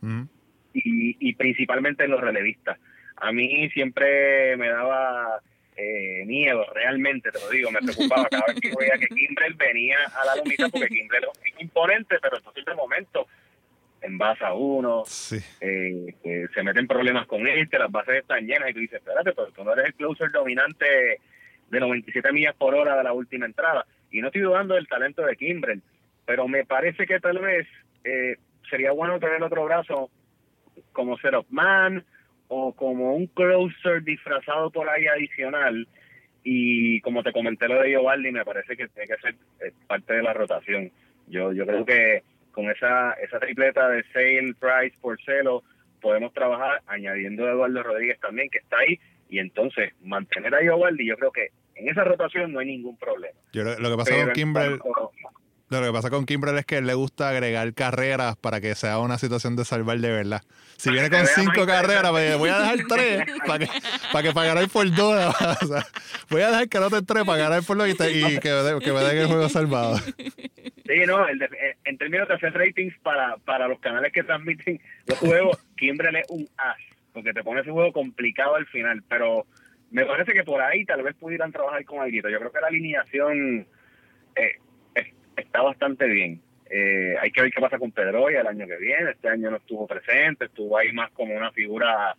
[0.73, 2.79] y, y principalmente en los relevistas.
[3.17, 5.41] A mí siempre me daba
[5.77, 9.99] eh, miedo, realmente te lo digo, me preocupaba cada vez que veía que Kimbrel venía
[10.07, 13.27] a la lomita porque Kimbrel es imponente, pero entonces de momento
[14.01, 15.39] envasa uno, sí.
[15.61, 19.33] eh, eh, se meten problemas con este, las bases están llenas y tú dices, espérate,
[19.33, 21.21] pero tú no eres el closer dominante
[21.71, 23.87] de 97 millas por hora de la última entrada.
[24.11, 25.83] Y no estoy dudando del talento de Kimbrel,
[26.27, 27.67] pero me parece que tal vez
[28.05, 28.37] eh,
[28.69, 30.11] sería bueno tener otro brazo
[30.93, 32.05] como setup man
[32.49, 35.87] o como un closer disfrazado por ahí adicional.
[36.43, 40.15] Y como te comenté lo de Giovaldi, me parece que tiene que ser eh, parte
[40.15, 40.91] de la rotación.
[41.27, 45.63] Yo, yo creo que con esa, esa tripleta de Sale, Price, Porcelo,
[46.01, 48.99] podemos trabajar añadiendo a Eduardo Rodríguez también, que está ahí,
[49.31, 53.39] y entonces mantener a Giovaldi, yo creo que en esa rotación no hay ningún problema.
[53.53, 54.79] Yo lo, lo que pasa Pero con Kimbrel,
[55.81, 59.19] lo que pasa con Kimbrel es que le gusta agregar carreras para que sea una
[59.19, 60.43] situación de salvar de verdad.
[60.77, 63.69] Si viene con cinco carreras, pues voy a dejar tres para que,
[64.33, 65.35] para que por dos.
[65.63, 65.87] O sea,
[66.31, 68.51] voy a dejar que no te tres para ganar por dos y, te- y que,
[68.51, 69.99] me den- que me den el juego salvado.
[69.99, 74.23] Sí, no, el de- eh, en términos de hacer ratings para, para los canales que
[74.25, 76.77] transmiten los juegos, Kimbrel es un as,
[77.13, 79.47] porque te pone ese juego complicado al final, pero
[79.91, 82.29] me parece que por ahí tal vez pudieran trabajar con algo.
[82.29, 83.67] Yo creo que la alineación
[84.37, 84.57] eh,
[85.37, 86.41] está bastante bien.
[86.71, 89.11] Eh, hay que ver qué pasa con Pedroya el año que viene.
[89.11, 92.17] Este año no estuvo presente, estuvo ahí más como una figura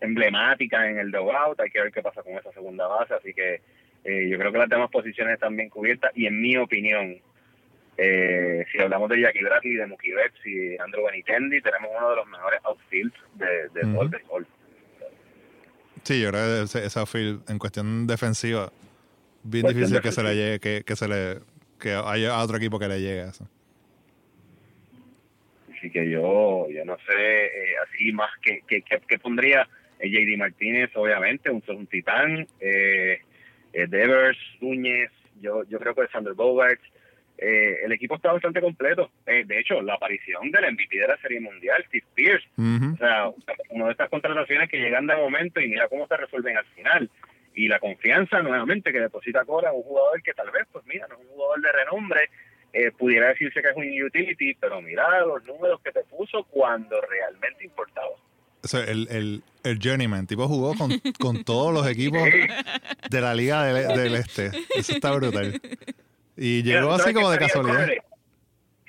[0.00, 1.60] emblemática en el dugout.
[1.60, 3.14] Hay que ver qué pasa con esa segunda base.
[3.14, 3.60] Así que
[4.04, 7.16] eh, yo creo que las demás posiciones están bien cubiertas y en mi opinión,
[7.96, 12.10] eh, si hablamos de Jackie Bradley, de Mookie Betts y de Andrew Benitendi, tenemos uno
[12.10, 14.46] de los mejores outfields de, de béisbol.
[16.04, 18.72] Sí, yo creo que ese, ese outfield, en cuestión defensiva,
[19.42, 21.40] bien Cuestión difícil que se le llegue, que, que se le
[21.78, 23.48] que haya otro equipo que le llegue a eso.
[25.76, 29.68] Así que yo, yo no sé, eh, así más que, que, que, que pondría
[30.00, 33.20] eh, JD Martínez, obviamente, un, un titán, eh,
[33.72, 35.10] eh, Devers, Núñez,
[35.40, 36.80] yo, yo creo que Sander Bogart.
[37.40, 39.12] Eh, el equipo está bastante completo.
[39.24, 43.30] Eh, de hecho, la aparición del MVP de la Serie Mundial, Steve Pierce, o sea,
[43.70, 47.08] una de estas contrataciones que llegan de momento y mira cómo se resuelven al final.
[47.58, 51.16] Y la confianza nuevamente que deposita Cora, un jugador que tal vez, pues mira, no
[51.16, 52.30] es un jugador de renombre,
[52.72, 57.00] eh, pudiera decirse que es un utility, pero mira los números que te puso cuando
[57.00, 58.10] realmente importaba.
[58.62, 62.22] O sea, el, el, el Journeyman, tipo jugó con, con todos los equipos
[63.10, 64.52] de la Liga del, del Este.
[64.76, 65.60] Eso está brutal.
[66.36, 67.88] Y llegó así ¿sabes como de casualidad.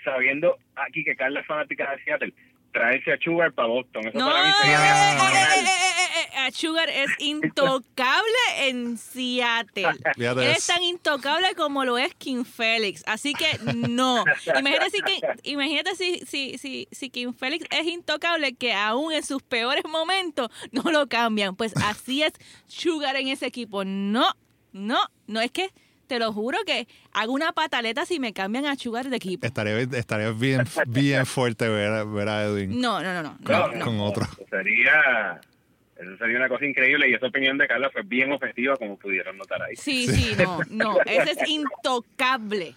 [0.04, 2.34] Sabiendo aquí que Carla es fanática de Seattle,
[2.72, 4.08] traerse a Sugar para Boston.
[4.10, 9.90] Eso No, para mí eh, sería eh, eh, eh, Sugar es intocable en Seattle.
[10.18, 13.04] Él es tan intocable como lo es King Félix.
[13.08, 14.24] Así que no.
[14.58, 19.24] Imagínate si, que- imagínate si, si, si, si King Félix es intocable que aún en
[19.24, 21.56] sus peores momentos no lo cambian.
[21.56, 22.34] Pues así es
[22.68, 23.84] Sugar en ese equipo.
[23.86, 24.28] No,
[24.72, 25.70] no, no es que
[26.08, 29.46] te lo juro que hago una pataleta si me cambian a Sugar de equipo.
[29.46, 33.38] Estaría, estaría bien, bien fuerte ver, a- ver a Edwin No, no, no, no.
[33.42, 33.86] No, no, no.
[33.86, 34.26] con otro.
[34.50, 35.40] Sería,
[36.00, 39.38] eso sería una cosa increíble y esa opinión de Carla fue bien ofensiva como pudieron
[39.38, 39.76] notar ahí.
[39.76, 40.98] Sí, sí, no, no.
[41.06, 42.74] Ese es intocable.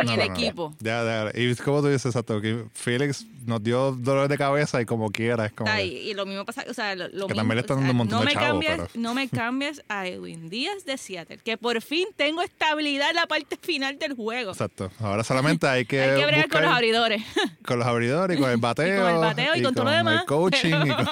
[0.00, 0.74] En No, el equipo.
[0.80, 1.40] Ya, ya.
[1.40, 5.46] Y como tú dices, exacto, que Felix nos dio dolor de cabeza y como quiera,
[5.46, 5.68] es como.
[5.70, 5.86] Está que-.
[5.86, 7.86] Y lo mismo pasa, o sea, lo, lo Que mismo, también le están o sea,
[7.86, 10.84] dando un montón no de me chavos, cambies, pero- No me cambies a Edwin Díaz
[10.84, 14.52] de Seattle, que por fin tengo estabilidad en la parte final del juego.
[14.52, 14.90] Exacto.
[15.00, 16.00] Ahora solamente hay que.
[16.02, 17.22] Hay que bregar con los abridores.
[17.64, 18.96] con los abridores y con el bateo.
[18.98, 20.20] y con el bateo y, con, todo lo demás.
[20.20, 21.06] el coaching y con,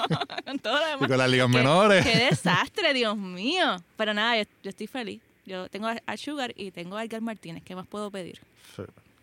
[0.44, 1.02] con todo lo demás.
[1.02, 2.04] y con las ligas menores.
[2.04, 3.76] Qué desastre, Dios mío.
[3.96, 5.20] Pero nada, yo, yo estoy feliz.
[5.46, 7.62] Yo tengo a, Sugar y tengo a Edgar Martínez.
[7.64, 8.40] ¿Qué más puedo pedir
[8.74, 8.82] Sí.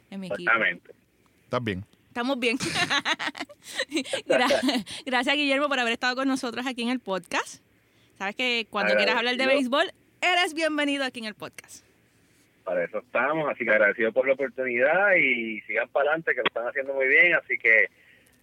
[0.09, 0.41] en mi equipo?
[0.41, 0.91] Exactamente.
[1.43, 1.85] Estás bien.
[2.07, 2.57] Estamos bien.
[4.27, 7.61] Gra- Gracias, Guillermo, por haber estado con nosotros aquí en el podcast.
[8.17, 11.83] Sabes que cuando quieras hablar de béisbol, eres bienvenido aquí en el podcast.
[12.63, 16.45] Para eso estamos, así que agradecido por la oportunidad y sigan para adelante, que lo
[16.47, 17.33] están haciendo muy bien.
[17.35, 17.89] Así que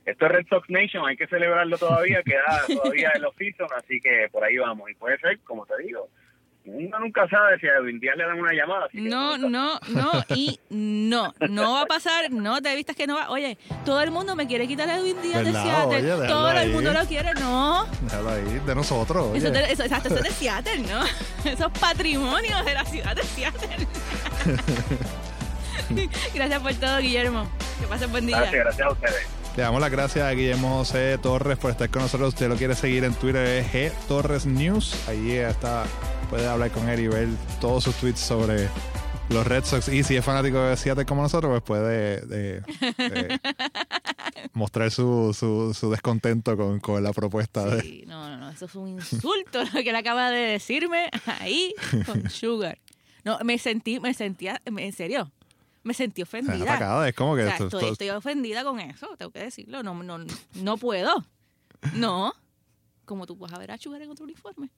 [0.04, 3.98] esto es Red Sox Nation, hay que celebrarlo todavía, queda todavía en los season, así
[4.00, 4.90] que por ahí vamos.
[4.90, 6.08] Y puede ser, como te digo,
[6.66, 8.86] uno nunca sabe si a Edwin Díaz le dan una llamada.
[8.92, 11.34] No, no, no y no.
[11.48, 12.30] No va a pasar.
[12.30, 13.30] No te vistas que no va.
[13.30, 15.64] Oye, todo el mundo me quiere quitar a Edwin Díaz de ¿Verdad?
[15.64, 16.12] Seattle.
[16.14, 17.34] Oye, todo el mundo lo quiere.
[17.34, 17.86] No.
[18.02, 19.26] Déjalo ahí, de nosotros.
[19.28, 19.38] oye.
[19.38, 21.00] Eso, es de- eso- exacto, eso es de Seattle, ¿no?
[21.50, 23.86] Eso es patrimonio de la ciudad de Seattle.
[26.34, 27.48] Gracias por todo, Guillermo.
[27.80, 28.36] Que pasen buen día.
[28.38, 29.26] Gracias, gracias a ustedes.
[29.56, 32.28] Le damos las gracias a Guillermo José Torres por estar con nosotros.
[32.28, 35.08] Usted lo quiere seguir en Twitter, es G Torres News.
[35.08, 35.84] Ahí está,
[36.30, 37.28] puede hablar con él y ver
[37.60, 38.68] todos sus tweets sobre
[39.28, 39.88] los Red Sox.
[39.88, 42.62] Y si es fanático de Seattle como nosotros, pues puede eh,
[42.98, 43.38] eh,
[44.52, 47.80] mostrar su, su, su descontento con, con la propuesta de.
[47.82, 51.74] Sí, no, no, no, eso es un insulto lo que él acaba de decirme ahí
[52.06, 52.78] con Sugar.
[53.24, 55.30] No, me sentí, me sentía, en serio,
[55.82, 56.62] me sentí ofendida.
[56.64, 57.08] atacada.
[57.08, 59.82] Es como que O sea, esto- estoy, esto- estoy ofendida con eso, tengo que decirlo.
[59.82, 60.18] No, no,
[60.54, 61.24] no puedo.
[61.94, 62.32] No.
[63.04, 64.70] Como tú vas a ver a Sugar en otro uniforme.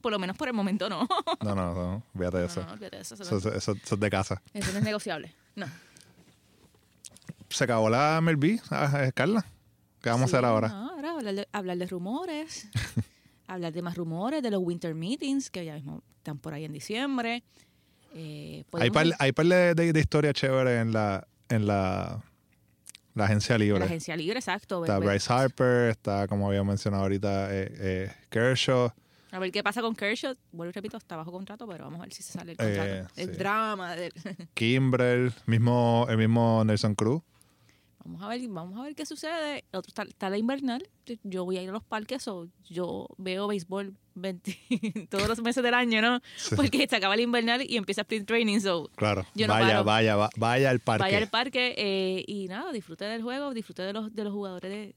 [0.00, 1.06] Por lo menos por el momento no.
[1.42, 2.62] No, no, no, fíjate de No, eso.
[2.64, 3.14] no, olvídate de eso.
[3.14, 4.42] Eso, Eso, no- eso- eso- eso es de casa.
[4.54, 5.32] eso no es negociable.
[5.56, 5.66] No.
[7.48, 9.44] Se acabó la MLB, ah, Carla.
[10.00, 10.68] ¿Qué vamos a hacer ahora?
[10.68, 12.68] no, ahora hablar de, hablar de rumores,
[13.46, 16.72] hablar de más rumores, de los winter meetings que ya mismo están por ahí en
[16.72, 17.42] diciembre.
[18.14, 22.22] Eh, Hay par, hay par de, de, de historias chéveres en la, en la,
[23.14, 23.78] la agencia libre.
[23.80, 24.82] la agencia libre, exacto.
[24.84, 28.92] Está Bryce Harper, está, como había mencionado ahorita, eh, eh, Kershaw.
[29.32, 30.34] A ver qué pasa con Kershaw.
[30.52, 32.76] Vuelvo y repito, está bajo contrato, pero vamos a ver si se sale el Eh,
[32.76, 33.12] contrato.
[33.16, 33.36] el sí.
[33.36, 33.96] drama.
[33.96, 34.12] del-
[34.54, 37.22] Kimbrel, mismo, el mismo Nelson Cruz.
[38.04, 39.64] vamos a ver vamos a ver qué sucede.
[39.72, 40.82] El otro está, está la invernal.
[41.22, 44.58] Yo voy a ir a los parques o yo veo béisbol 20
[45.10, 46.20] todos los meses del año, ¿no?
[46.36, 46.56] Sí.
[46.56, 48.58] Porque se acaba el invernal y empieza sprint training.
[48.60, 49.84] So, Claro, Yo no vaya, paro.
[49.84, 51.02] vaya, va- vaya al parque.
[51.04, 54.70] vaya al parque eh, y nada, disfrute del juego, disfrute de los, de los jugadores
[54.72, 54.94] de-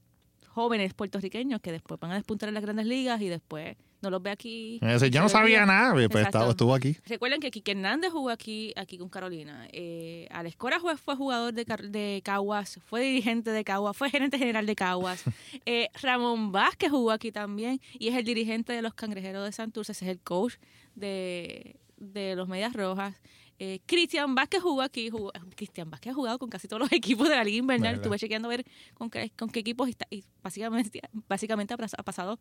[0.48, 4.22] jóvenes puertorriqueños que después van a despuntar en las grandes ligas y después no los
[4.22, 4.78] ve aquí.
[4.80, 6.96] Dice, yo no sabía nada, pues estaba, estuvo aquí.
[7.06, 9.68] Recuerden que Kike Hernández jugó aquí, aquí con Carolina.
[9.72, 14.38] Eh, Alex Cora fue, fue jugador de, de Caguas, fue dirigente de Caguas, fue gerente
[14.38, 15.24] general de Caguas.
[15.66, 19.92] Eh, Ramón Vázquez jugó aquí también y es el dirigente de los Cangrejeros de Santurce,
[19.92, 20.54] ese es el coach
[20.94, 23.14] de, de los Medias Rojas.
[23.58, 25.10] Eh, Cristian Vázquez jugó aquí.
[25.10, 27.94] Jugó, Cristian Vázquez ha jugado con casi todos los equipos de la Liga Invernal.
[27.96, 28.64] Estuve chequeando a ver
[28.94, 30.06] con qué, con qué equipos está.
[30.10, 32.38] Y básicamente, básicamente ha pasado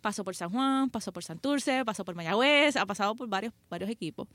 [0.00, 3.90] pasó por San Juan, pasó por Santurce, pasó por Mayagüez, ha pasado por varios, varios
[3.90, 4.28] equipos.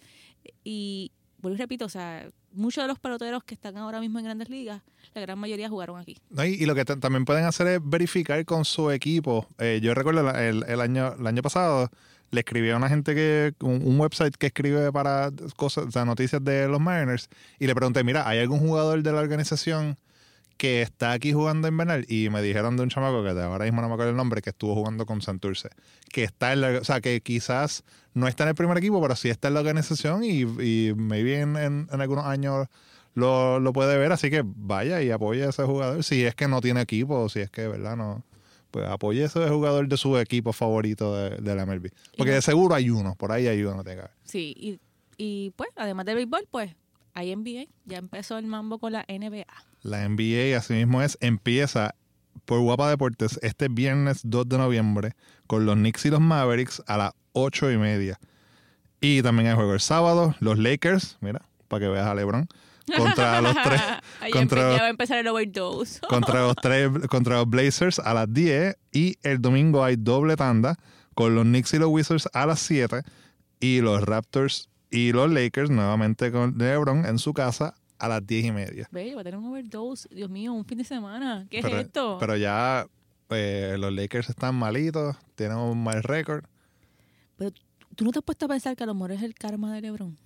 [0.64, 4.26] Y vuelvo y repito, o sea, muchos de los peloteros que están ahora mismo en
[4.26, 4.82] grandes ligas,
[5.14, 6.18] la gran mayoría jugaron aquí.
[6.30, 9.48] No, Y, lo que también pueden hacer es verificar con su equipo.
[9.58, 11.90] Eh, yo recuerdo el, el año, el año pasado,
[12.32, 16.68] le escribí a una gente que, un, website que escribe para cosas, o noticias de
[16.68, 19.98] los Mariners, y le pregunté, mira, ¿hay algún jugador de la organización
[20.62, 22.06] que está aquí jugando en Bernal?
[22.08, 24.52] Y me dijeron de un chamaco que ahora mismo no me acuerdo el nombre, que
[24.52, 25.70] estuvo jugando con Santurce,
[26.12, 29.16] que está en la, o sea, que quizás no está en el primer equipo, pero
[29.16, 32.68] sí está en la organización y, y maybe en, en, en algunos años
[33.16, 36.04] lo, lo puede ver, así que vaya y apoye a ese jugador.
[36.04, 37.98] Si es que no tiene equipo, si es que, ¿verdad?
[37.98, 38.24] No,
[38.70, 41.90] pues apoye a ese jugador de su equipo favorito de, de la MLB.
[42.16, 43.84] Porque de seguro hay uno, por ahí hay uno.
[43.84, 44.12] Tenga.
[44.26, 44.80] Sí, y,
[45.18, 46.76] y pues, además del béisbol, pues,
[47.16, 47.66] hay NBA.
[47.86, 49.48] Ya empezó el mambo con la NBA.
[49.82, 51.96] La NBA, así mismo es, empieza
[52.46, 55.16] por Guapa Deportes este viernes 2 de noviembre
[55.48, 58.20] con los Knicks y los Mavericks a las 8 y media.
[59.00, 62.48] Y también hay juego el sábado, los Lakers, mira, para que veas a LeBron,
[62.96, 63.82] contra los tres.
[64.32, 66.00] Contra- ya va a empezar el overdose.
[66.08, 70.78] contra los tres contra los Blazers a las 10 y el domingo hay doble tanda
[71.16, 73.02] con los Knicks y los Wizards a las 7
[73.60, 78.46] y los Raptors y los Lakers nuevamente con LeBron en su casa a las 10
[78.46, 78.88] y media.
[78.92, 80.10] Ve, va a tener un overdose.
[80.14, 81.46] Dios mío, un fin de semana.
[81.50, 82.18] ¿Qué pero, es esto?
[82.20, 82.88] Pero ya
[83.30, 86.44] eh, los Lakers están malitos, tienen un mal récord.
[87.38, 87.52] Pero
[87.96, 89.82] tú no te has puesto a pensar que a lo mejor es el karma de
[89.82, 90.18] LeBron.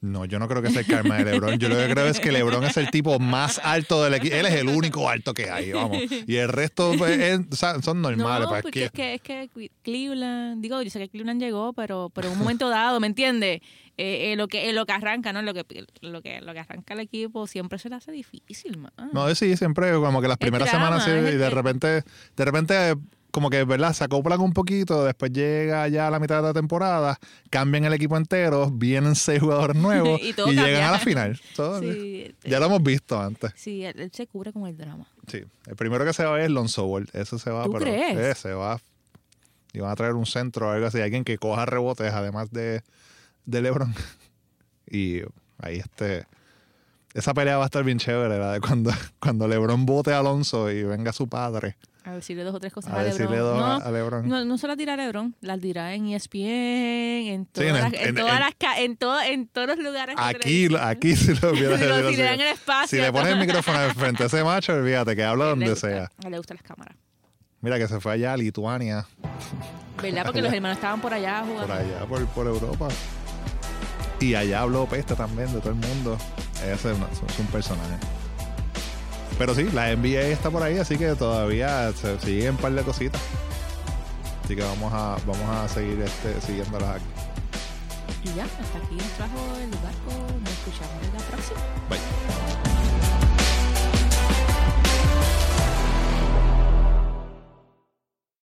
[0.00, 1.58] No, yo no creo que sea el karma de LeBron.
[1.58, 4.36] Yo lo que creo es que LeBron es el tipo más alto del equipo.
[4.36, 5.96] Él es el único alto que hay, vamos.
[6.26, 8.42] Y el resto pues, es- son normales.
[8.44, 11.72] No, pues, porque que- es que, es que Cleveland, digo, yo sé que Cleveland llegó,
[11.72, 13.62] pero, pero en un momento dado, ¿me entiendes?
[13.96, 15.40] Eh, eh, lo que eh, lo que arranca, ¿no?
[15.42, 15.64] Lo que,
[16.00, 18.92] lo que lo que arranca el equipo siempre se le hace difícil, man.
[19.12, 22.02] No, sí, siempre como que las primeras drama, semanas sí, y de repente,
[22.36, 22.94] de repente
[23.30, 23.92] como que, ¿verdad?
[23.92, 27.18] Se acoplan un poquito, después llega ya a la mitad de la temporada,
[27.50, 31.40] cambian el equipo entero, vienen seis jugadores nuevos Y llegan a la final.
[31.56, 33.52] Todo- Sí, Ya lo hemos visto antes.
[33.56, 35.06] sí, él, él se cubre con el drama.
[35.26, 35.42] Sí.
[35.66, 37.08] El primero que se va es Lonzo Ball.
[37.12, 38.38] Eso se va, ¿Tú pero crees?
[38.38, 38.80] se va.
[39.72, 42.82] Y van a traer un centro o algo así, alguien que coja rebotes además de,
[43.44, 43.94] de LeBron.
[44.90, 45.22] Y
[45.62, 46.26] ahí este
[47.14, 50.70] esa pelea va a estar bien chévere, la de cuando, cuando LeBron bote a Alonso
[50.70, 51.76] y venga su padre.
[52.04, 53.58] A decirle dos o tres cosas A a, decirle LeBron.
[53.58, 54.28] dos no, a- LeBron.
[54.28, 56.38] No, no se las dirá a LeBron, las dirá en ESPN,
[57.32, 60.16] en todas, en- las, en, en- todas las en, todo- en todos los lugares.
[60.18, 62.88] Aquí, aquí si lo hubiera Si lo- si le dan el espacio.
[62.98, 65.88] Si le pones el micrófono de frente a ese macho, olvídate que habla donde gusta-
[65.88, 66.02] sea.
[66.04, 66.94] a él le gustan las cámaras.
[67.62, 69.06] Mira que se fue allá a Lituania,
[70.02, 70.24] ¿Verdad?
[70.26, 71.66] Porque los hermanos estaban por allá jugando.
[71.68, 72.88] por allá, por, por Europa.
[74.20, 76.16] Y allá habló peste también de todo el mundo.
[76.64, 77.96] Ese es, un personaje.
[79.38, 82.82] Pero sí, la NBA está por ahí, así que todavía se siguen un par de
[82.82, 83.20] cositas.
[84.44, 87.04] Así que vamos a, vamos a seguir este, siguiéndolas aquí.
[88.24, 90.32] Y ya, hasta aquí nos trajo el barco.
[90.42, 91.60] Nos escuchamos en la próxima.
[91.90, 92.63] Bye.